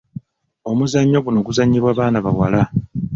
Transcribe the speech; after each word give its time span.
Omuzannyo 0.69 1.17
guno 1.25 1.39
guzannyibwa 1.47 1.91
baana 1.97 2.19
bawala. 2.25 2.61